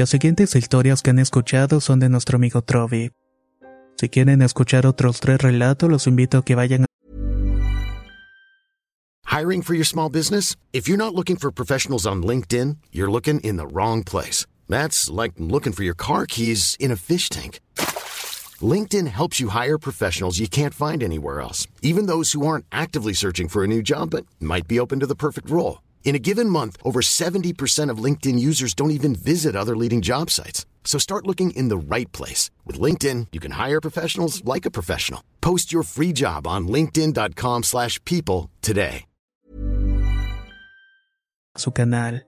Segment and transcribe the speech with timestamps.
[0.00, 3.10] Las siguientes historias que han escuchado son de nuestro amigo Trovi.
[3.98, 6.86] Si quieren escuchar otros tres relatos, los invito a que vayan a
[9.26, 10.56] Hiring for your small business?
[10.72, 14.46] If you're not looking for professionals on LinkedIn, you're looking in the wrong place.
[14.70, 17.60] That's like looking for your car keys in a fish tank.
[18.62, 23.12] LinkedIn helps you hire professionals you can't find anywhere else, even those who aren't actively
[23.12, 25.82] searching for a new job but might be open to the perfect role.
[26.02, 30.28] In a given month, over 70% of LinkedIn users don't even visit other leading job
[30.28, 30.66] sites.
[30.82, 32.50] So start looking in the right place.
[32.66, 35.22] With LinkedIn, you can hire professionals like a professional.
[35.40, 39.06] Post your free job on linkedin.com slash people today.
[41.60, 42.26] su canal.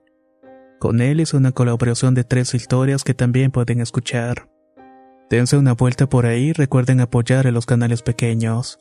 [0.79, 4.49] Con él es una colaboración de tres historias que también pueden escuchar.
[5.29, 8.79] Dense una vuelta por ahí recuerden apoyar a los canales pequeños.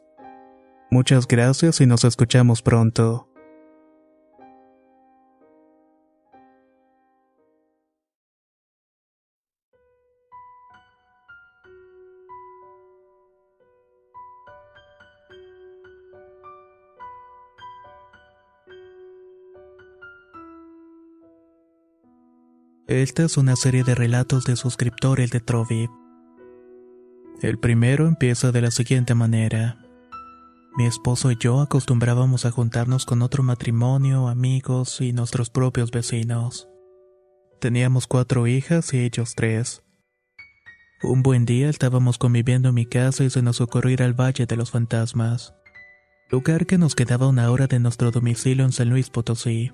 [0.90, 3.31] Muchas gracias y nos escuchamos pronto.
[22.92, 25.88] Esta es una serie de relatos de suscriptores de Trovi.
[27.40, 29.78] El primero empieza de la siguiente manera.
[30.76, 36.68] Mi esposo y yo acostumbrábamos a juntarnos con otro matrimonio, amigos y nuestros propios vecinos.
[37.62, 39.82] Teníamos cuatro hijas y ellos tres.
[41.02, 44.44] Un buen día estábamos conviviendo en mi casa y se nos ocurrió ir al Valle
[44.44, 45.54] de los Fantasmas,
[46.30, 49.72] lugar que nos quedaba una hora de nuestro domicilio en San Luis Potosí.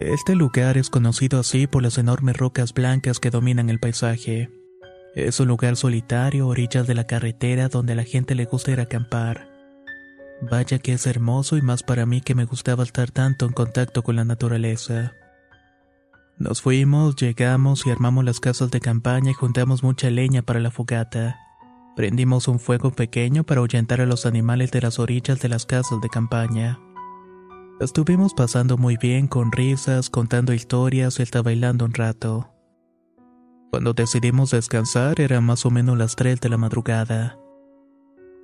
[0.00, 4.48] Este lugar es conocido así por las enormes rocas blancas que dominan el paisaje.
[5.16, 8.78] Es un lugar solitario orillas de la carretera donde a la gente le gusta ir
[8.78, 9.48] a acampar.
[10.40, 14.04] Vaya que es hermoso y más para mí que me gustaba estar tanto en contacto
[14.04, 15.14] con la naturaleza.
[16.38, 20.70] Nos fuimos, llegamos y armamos las casas de campaña y juntamos mucha leña para la
[20.70, 21.36] fogata.
[21.96, 26.00] Prendimos un fuego pequeño para ahuyentar a los animales de las orillas de las casas
[26.00, 26.78] de campaña.
[27.80, 32.52] Estuvimos pasando muy bien con risas, contando historias y hasta bailando un rato.
[33.70, 37.38] Cuando decidimos descansar era más o menos las 3 de la madrugada.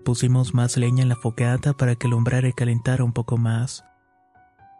[0.04, 3.84] Pusimos más leña en la fogata para que el umbral calentara un poco más.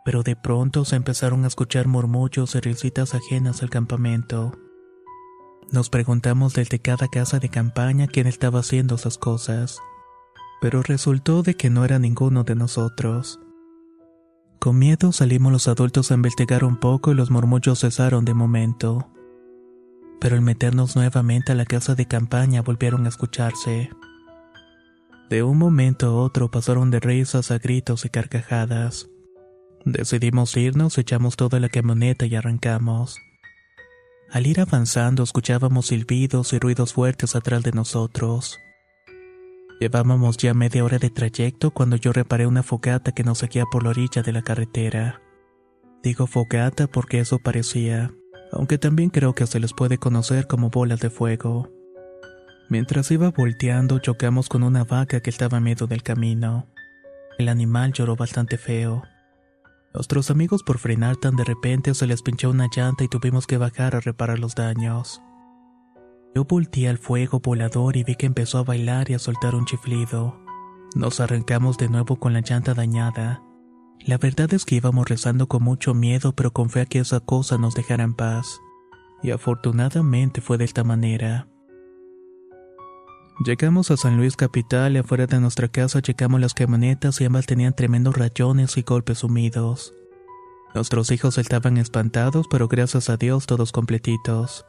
[0.05, 4.53] Pero de pronto se empezaron a escuchar murmullos y risitas ajenas al campamento.
[5.73, 9.81] Nos preguntamos desde cada casa de campaña quién estaba haciendo esas cosas.
[10.61, 13.41] Pero resultó de que no era ninguno de nosotros.
[14.59, 19.09] Con miedo salimos los adultos a investigar un poco y los murmullos cesaron de momento.
[20.21, 23.91] Pero al meternos nuevamente a la casa de campaña volvieron a escucharse.
[25.29, 29.09] De un momento a otro pasaron de risas a gritos y carcajadas.
[29.85, 33.19] Decidimos irnos, echamos toda la camioneta y arrancamos.
[34.31, 38.59] Al ir avanzando escuchábamos silbidos y ruidos fuertes atrás de nosotros.
[39.81, 43.83] Llevábamos ya media hora de trayecto cuando yo reparé una fogata que nos seguía por
[43.83, 45.21] la orilla de la carretera.
[46.03, 48.13] Digo fogata porque eso parecía,
[48.53, 51.71] aunque también creo que se les puede conocer como bolas de fuego.
[52.69, 56.67] Mientras iba volteando chocamos con una vaca que estaba a medio del camino.
[57.39, 59.03] El animal lloró bastante feo.
[59.93, 63.59] Nuestros amigos por frenar tan de repente se les pinchó una llanta y tuvimos que
[63.59, 65.21] bajar a reparar los daños.
[66.35, 69.67] Yo volteé al fuego volador y vi que empezó a bailar y a soltar un
[69.67, 70.41] chiflido.
[70.97, 73.45] Nos arrancamos de nuevo con la llanta dañada.
[74.01, 77.21] La verdad es que íbamos rezando con mucho miedo, pero con fe a que esa
[77.21, 78.61] cosa nos dejara en paz.
[79.23, 81.49] Y afortunadamente fue de esta manera.
[83.45, 87.47] Llegamos a San Luis Capital y afuera de nuestra casa checamos las camionetas y ambas
[87.47, 89.95] tenían tremendos rayones y golpes sumidos.
[90.75, 94.67] Nuestros hijos estaban espantados, pero gracias a Dios todos completitos.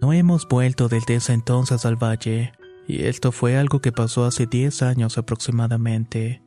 [0.00, 2.52] No hemos vuelto desde ese entonces al valle,
[2.88, 6.42] y esto fue algo que pasó hace 10 años aproximadamente.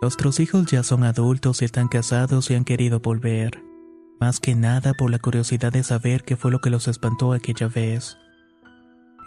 [0.00, 3.64] Nuestros hijos ya son adultos y están casados y han querido volver,
[4.20, 7.66] más que nada por la curiosidad de saber qué fue lo que los espantó aquella
[7.66, 8.16] vez.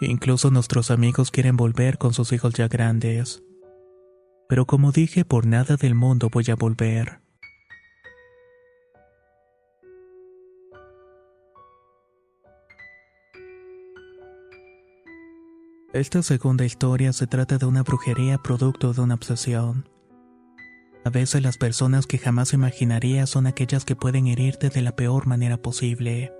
[0.00, 3.42] Incluso nuestros amigos quieren volver con sus hijos ya grandes.
[4.48, 7.21] Pero como dije, por nada del mundo voy a volver.
[15.92, 19.86] Esta segunda historia se trata de una brujería producto de una obsesión.
[21.04, 25.26] A veces las personas que jamás imaginaría son aquellas que pueden herirte de la peor
[25.26, 26.32] manera posible.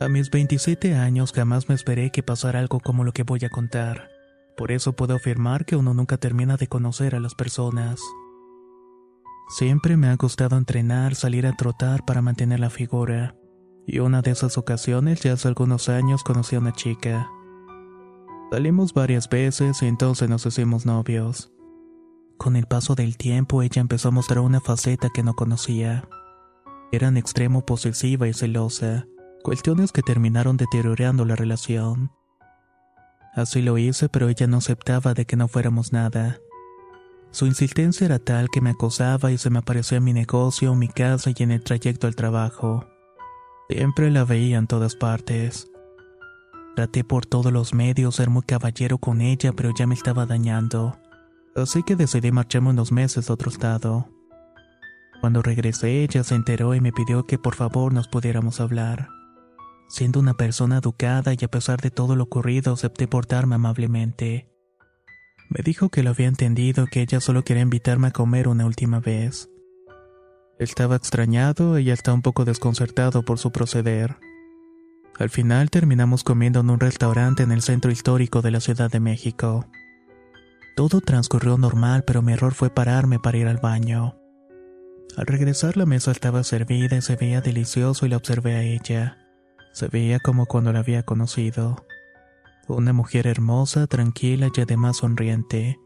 [0.00, 3.50] A mis 27 años jamás me esperé que pasara algo como lo que voy a
[3.50, 4.08] contar.
[4.56, 8.00] Por eso puedo afirmar que uno nunca termina de conocer a las personas.
[9.58, 13.36] Siempre me ha gustado entrenar, salir a trotar para mantener la figura.
[13.86, 17.28] Y una de esas ocasiones, ya hace algunos años, conocí a una chica.
[18.52, 21.50] Salimos varias veces y entonces nos hicimos novios.
[22.36, 26.06] Con el paso del tiempo, ella empezó a mostrar una faceta que no conocía.
[26.92, 29.06] Era en extremo posesiva y celosa,
[29.42, 32.12] cuestiones que terminaron deteriorando la relación.
[33.34, 36.38] Así lo hice, pero ella no aceptaba de que no fuéramos nada.
[37.30, 40.88] Su insistencia era tal que me acosaba y se me aparecía en mi negocio, mi
[40.88, 42.84] casa y en el trayecto al trabajo.
[43.70, 45.71] Siempre la veía en todas partes.
[46.74, 50.98] Traté por todos los medios ser muy caballero con ella, pero ya me estaba dañando.
[51.54, 54.08] Así que decidí marcharme unos meses a otro estado.
[55.20, 59.08] Cuando regresé, ella se enteró y me pidió que por favor nos pudiéramos hablar.
[59.88, 64.48] Siendo una persona educada y a pesar de todo lo ocurrido, acepté portarme amablemente.
[65.50, 69.00] Me dijo que lo había entendido, que ella solo quería invitarme a comer una última
[69.00, 69.50] vez.
[70.58, 74.16] Estaba extrañado y hasta un poco desconcertado por su proceder.
[75.18, 79.00] Al final terminamos comiendo en un restaurante en el centro histórico de la Ciudad de
[79.00, 79.66] México.
[80.74, 84.16] Todo transcurrió normal, pero mi error fue pararme para ir al baño.
[85.16, 89.18] Al regresar la mesa estaba servida y se veía delicioso y la observé a ella.
[89.72, 91.84] Se veía como cuando la había conocido.
[92.68, 95.78] Una mujer hermosa, tranquila y además sonriente.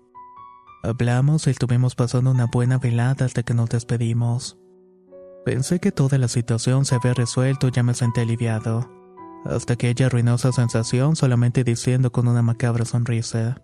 [0.84, 4.56] Hablamos y estuvimos pasando una buena velada hasta que nos despedimos.
[5.44, 8.88] Pensé que toda la situación se había resuelto y ya me senté aliviado,
[9.44, 13.60] hasta que ella arruinó sensación solamente diciendo con una macabra sonrisa,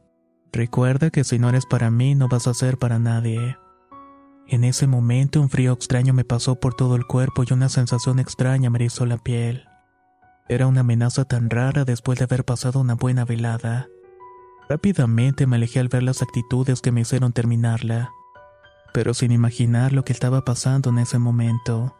[0.52, 3.56] Recuerda que si no eres para mí no vas a ser para nadie.
[4.46, 8.18] En ese momento un frío extraño me pasó por todo el cuerpo y una sensación
[8.18, 9.64] extraña me erizó la piel.
[10.50, 13.88] Era una amenaza tan rara después de haber pasado una buena velada.
[14.68, 18.10] Rápidamente me alejé al ver las actitudes que me hicieron terminarla,
[18.92, 21.96] pero sin imaginar lo que estaba pasando en ese momento.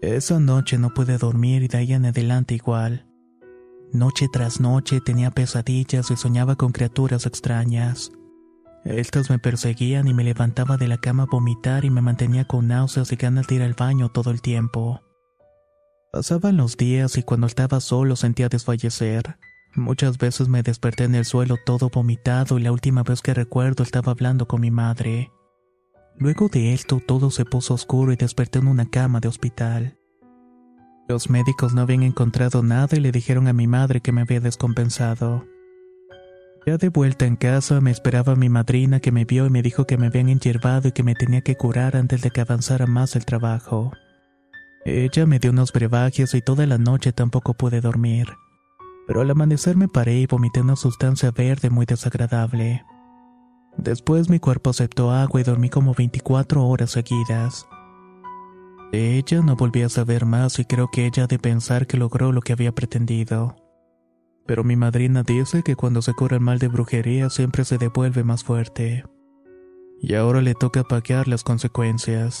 [0.00, 3.06] Esa noche no pude dormir y de ahí en adelante igual.
[3.92, 8.12] Noche tras noche tenía pesadillas y soñaba con criaturas extrañas.
[8.84, 12.68] Estas me perseguían y me levantaba de la cama a vomitar y me mantenía con
[12.68, 15.00] náuseas y ganas de ir al baño todo el tiempo.
[16.12, 19.36] Pasaban los días y cuando estaba solo sentía desfallecer.
[19.74, 23.82] Muchas veces me desperté en el suelo todo vomitado y la última vez que recuerdo
[23.82, 25.30] estaba hablando con mi madre.
[26.20, 29.98] Luego de esto todo se puso oscuro y desperté en una cama de hospital.
[31.08, 34.40] Los médicos no habían encontrado nada y le dijeron a mi madre que me había
[34.40, 35.46] descompensado.
[36.66, 39.86] Ya de vuelta en casa me esperaba mi madrina que me vio y me dijo
[39.86, 43.16] que me habían enyerbado y que me tenía que curar antes de que avanzara más
[43.16, 43.92] el trabajo.
[44.84, 48.26] Ella me dio unos brebajes y toda la noche tampoco pude dormir.
[49.06, 52.84] Pero al amanecer me paré y vomité una sustancia verde muy desagradable.
[53.78, 57.66] Después mi cuerpo aceptó agua y dormí como 24 horas seguidas.
[58.90, 61.96] De ella no volví a saber más y creo que ella ha de pensar que
[61.96, 63.54] logró lo que había pretendido.
[64.46, 68.24] Pero mi madrina dice que cuando se cura el mal de brujería siempre se devuelve
[68.24, 69.04] más fuerte.
[70.00, 72.40] Y ahora le toca pagar las consecuencias.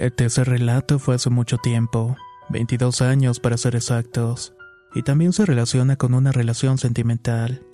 [0.00, 2.16] El tercer relato fue hace mucho tiempo,
[2.48, 4.54] 22 años para ser exactos,
[4.94, 7.66] y también se relaciona con una relación sentimental.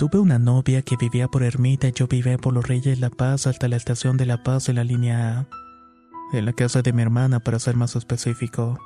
[0.00, 3.46] Tuve una novia que vivía por Ermita y yo vivía por los Reyes La Paz
[3.46, 5.48] hasta la estación de La Paz de la línea A,
[6.36, 8.80] en la casa de mi hermana para ser más específico.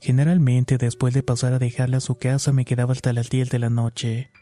[0.00, 3.60] Generalmente después de pasar a dejarla a su casa me quedaba hasta las 10 de
[3.60, 4.32] la noche.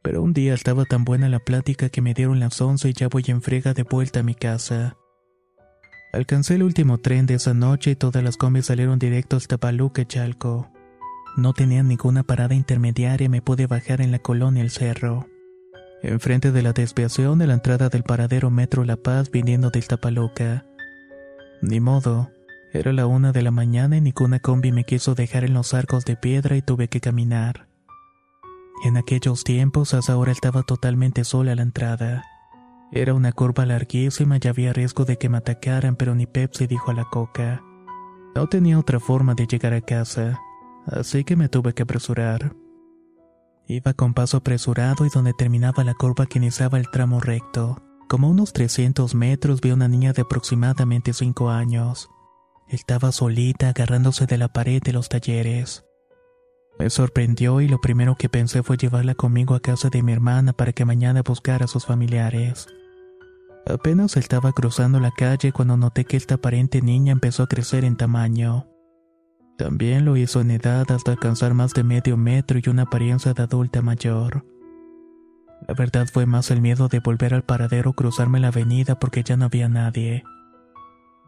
[0.00, 3.08] Pero un día estaba tan buena la plática que me dieron las 11 y ya
[3.08, 4.96] voy en frega de vuelta a mi casa.
[6.12, 10.04] Alcancé el último tren de esa noche y todas las combis salieron directo hasta Paluca,
[10.04, 10.68] Chalco.
[11.36, 15.28] No tenían ninguna parada intermediaria y me pude bajar en la colonia El Cerro.
[16.02, 20.66] Enfrente de la desviación de la entrada del paradero Metro La Paz viniendo del Tapaluca.
[21.62, 22.30] Ni modo,
[22.72, 26.04] era la una de la mañana y ninguna combi me quiso dejar en los arcos
[26.04, 27.68] de piedra y tuve que caminar.
[28.84, 32.24] En aquellos tiempos, hasta ahora estaba totalmente sola a la entrada.
[32.92, 36.90] Era una curva larguísima y había riesgo de que me atacaran, pero ni Pepsi dijo
[36.90, 37.62] a la coca.
[38.34, 40.40] No tenía otra forma de llegar a casa,
[40.86, 42.54] así que me tuve que apresurar.
[43.68, 47.80] Iba con paso apresurado y donde terminaba la curva que iniciaba el tramo recto.
[48.08, 52.10] Como unos 300 metros vi a una niña de aproximadamente 5 años.
[52.66, 55.84] Estaba solita agarrándose de la pared de los talleres.
[56.80, 60.52] Me sorprendió y lo primero que pensé fue llevarla conmigo a casa de mi hermana
[60.52, 62.66] para que mañana buscara a sus familiares.
[63.66, 67.96] Apenas estaba cruzando la calle cuando noté que esta aparente niña empezó a crecer en
[67.96, 68.66] tamaño.
[69.58, 73.42] También lo hizo en edad hasta alcanzar más de medio metro y una apariencia de
[73.42, 74.46] adulta mayor.
[75.68, 79.36] La verdad fue más el miedo de volver al paradero cruzarme la avenida porque ya
[79.36, 80.24] no había nadie.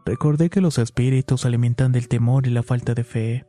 [0.05, 3.45] Recordé que los espíritus se alimentan del temor y la falta de fe.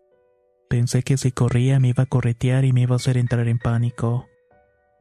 [0.69, 3.59] Pensé que si corría me iba a corretear y me iba a hacer entrar en
[3.59, 4.27] pánico.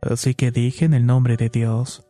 [0.02, 2.08] Así que dije en el nombre de Dios.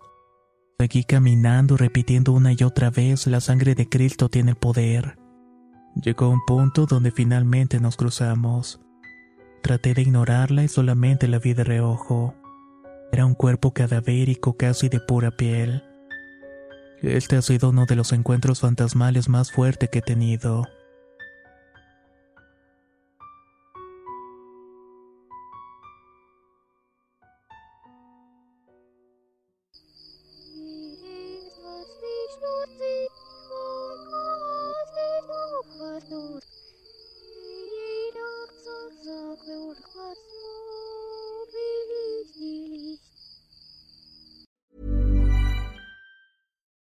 [0.80, 5.18] Seguí caminando repitiendo una y otra vez la sangre de Cristo tiene el poder.
[5.96, 8.82] Llegó un punto donde finalmente nos cruzamos.
[9.62, 12.36] Traté de ignorarla y solamente la vi de reojo.
[13.12, 15.84] Era un cuerpo cadavérico casi de pura piel.
[17.02, 20.68] Este ha sido uno de los encuentros fantasmales más fuertes que he tenido.